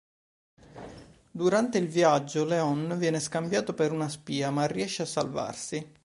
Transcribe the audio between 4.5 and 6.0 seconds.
riesce a salvarsi.